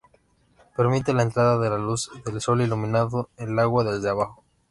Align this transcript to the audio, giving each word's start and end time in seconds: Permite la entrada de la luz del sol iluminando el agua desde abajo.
Permite 0.75 1.13
la 1.13 1.21
entrada 1.21 1.59
de 1.59 1.69
la 1.69 1.77
luz 1.77 2.09
del 2.25 2.41
sol 2.41 2.61
iluminando 2.61 3.29
el 3.37 3.59
agua 3.59 3.83
desde 3.83 4.09
abajo. 4.09 4.43